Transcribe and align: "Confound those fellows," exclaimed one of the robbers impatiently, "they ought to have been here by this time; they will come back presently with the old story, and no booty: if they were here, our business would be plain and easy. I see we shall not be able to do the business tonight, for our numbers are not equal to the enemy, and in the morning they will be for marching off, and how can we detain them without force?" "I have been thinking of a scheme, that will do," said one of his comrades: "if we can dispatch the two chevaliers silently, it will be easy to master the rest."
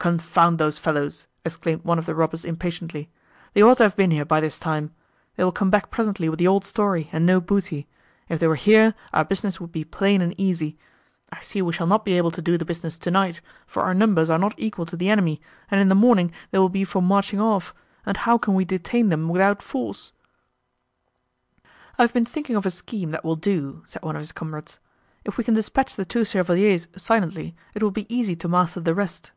"Confound 0.00 0.58
those 0.58 0.76
fellows," 0.78 1.26
exclaimed 1.46 1.82
one 1.82 1.98
of 1.98 2.04
the 2.04 2.14
robbers 2.14 2.44
impatiently, 2.44 3.08
"they 3.54 3.62
ought 3.62 3.78
to 3.78 3.84
have 3.84 3.96
been 3.96 4.10
here 4.10 4.26
by 4.26 4.38
this 4.38 4.58
time; 4.58 4.90
they 5.34 5.42
will 5.44 5.50
come 5.50 5.70
back 5.70 5.90
presently 5.90 6.28
with 6.28 6.38
the 6.38 6.46
old 6.46 6.62
story, 6.62 7.08
and 7.10 7.24
no 7.24 7.40
booty: 7.40 7.88
if 8.28 8.38
they 8.38 8.46
were 8.46 8.54
here, 8.54 8.92
our 9.14 9.24
business 9.24 9.62
would 9.62 9.72
be 9.72 9.82
plain 9.82 10.20
and 10.20 10.34
easy. 10.36 10.76
I 11.32 11.40
see 11.40 11.62
we 11.62 11.72
shall 11.72 11.86
not 11.86 12.04
be 12.04 12.18
able 12.18 12.30
to 12.32 12.42
do 12.42 12.58
the 12.58 12.66
business 12.66 12.98
tonight, 12.98 13.40
for 13.66 13.80
our 13.82 13.94
numbers 13.94 14.28
are 14.28 14.38
not 14.38 14.52
equal 14.58 14.84
to 14.84 14.96
the 14.98 15.08
enemy, 15.08 15.40
and 15.70 15.80
in 15.80 15.88
the 15.88 15.94
morning 15.94 16.32
they 16.50 16.58
will 16.58 16.68
be 16.68 16.84
for 16.84 17.00
marching 17.00 17.40
off, 17.40 17.72
and 18.04 18.14
how 18.18 18.36
can 18.36 18.52
we 18.52 18.66
detain 18.66 19.08
them 19.08 19.30
without 19.30 19.62
force?" 19.62 20.12
"I 21.96 22.02
have 22.02 22.12
been 22.12 22.26
thinking 22.26 22.56
of 22.56 22.66
a 22.66 22.70
scheme, 22.70 23.10
that 23.12 23.24
will 23.24 23.36
do," 23.36 23.82
said 23.86 24.02
one 24.02 24.16
of 24.16 24.20
his 24.20 24.32
comrades: 24.32 24.78
"if 25.24 25.38
we 25.38 25.44
can 25.44 25.54
dispatch 25.54 25.96
the 25.96 26.04
two 26.04 26.26
chevaliers 26.26 26.88
silently, 26.94 27.56
it 27.74 27.82
will 27.82 27.90
be 27.90 28.04
easy 28.14 28.36
to 28.36 28.48
master 28.48 28.80
the 28.80 28.94
rest." 28.94 29.32